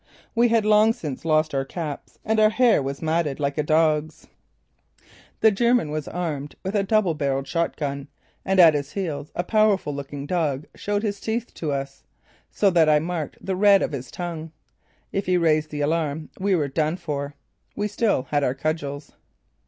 [0.33, 4.25] We had long since lost our caps and our hair was matted like a dog's.
[5.41, 8.07] The German was armed with a double barreled shotgun,
[8.43, 12.03] and at his heels a powerful looking dog showed his teeth to us,
[12.49, 14.51] so that I marked the red of his tongue.
[15.11, 17.35] If he raised the alarm we were done for.
[17.75, 19.11] We still had our cudgels.